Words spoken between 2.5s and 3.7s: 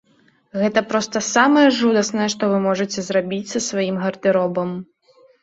вы можаце зрабіць са